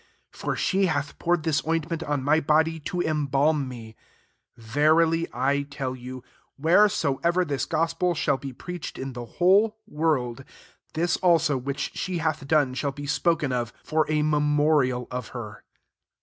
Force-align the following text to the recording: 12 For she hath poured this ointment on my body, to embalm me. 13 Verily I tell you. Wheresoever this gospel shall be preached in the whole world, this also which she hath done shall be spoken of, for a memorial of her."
12 0.31 0.41
For 0.41 0.55
she 0.55 0.87
hath 0.87 1.19
poured 1.19 1.43
this 1.43 1.61
ointment 1.67 2.01
on 2.01 2.23
my 2.23 2.39
body, 2.39 2.79
to 2.79 3.01
embalm 3.03 3.67
me. 3.67 3.95
13 4.57 4.71
Verily 4.73 5.27
I 5.31 5.61
tell 5.61 5.95
you. 5.95 6.23
Wheresoever 6.57 7.45
this 7.45 7.65
gospel 7.65 8.15
shall 8.15 8.37
be 8.37 8.51
preached 8.51 8.97
in 8.97 9.13
the 9.13 9.25
whole 9.37 9.77
world, 9.87 10.43
this 10.95 11.17
also 11.17 11.55
which 11.55 11.91
she 11.93 12.17
hath 12.17 12.47
done 12.47 12.73
shall 12.73 12.91
be 12.91 13.05
spoken 13.05 13.51
of, 13.51 13.73
for 13.83 14.09
a 14.11 14.23
memorial 14.23 15.07
of 15.11 15.27
her." 15.37 15.63